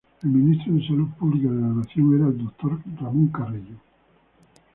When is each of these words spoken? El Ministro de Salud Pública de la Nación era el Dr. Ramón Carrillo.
El 0.23 0.29
Ministro 0.31 0.73
de 0.73 0.87
Salud 0.87 1.09
Pública 1.11 1.51
de 1.51 1.61
la 1.61 1.67
Nación 1.67 2.15
era 2.15 2.25
el 2.27 2.39
Dr. 2.43 2.79
Ramón 2.99 3.27
Carrillo. 3.27 3.75